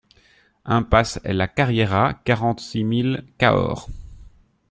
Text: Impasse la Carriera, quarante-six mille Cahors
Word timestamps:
Impasse 0.65 1.19
la 1.25 1.47
Carriera, 1.47 2.19
quarante-six 2.25 2.83
mille 2.83 3.23
Cahors 3.37 3.87